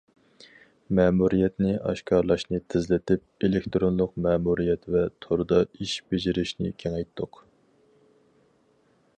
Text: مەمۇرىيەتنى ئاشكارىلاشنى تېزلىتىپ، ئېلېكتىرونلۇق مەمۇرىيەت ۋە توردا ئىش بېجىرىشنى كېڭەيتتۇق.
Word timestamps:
مەمۇرىيەتنى 0.99 1.73
ئاشكارىلاشنى 1.91 2.61
تېزلىتىپ، 2.75 3.47
ئېلېكتىرونلۇق 3.47 4.17
مەمۇرىيەت 4.27 4.89
ۋە 4.97 5.05
توردا 5.27 5.63
ئىش 5.77 5.95
بېجىرىشنى 6.09 6.75
كېڭەيتتۇق. 6.85 7.43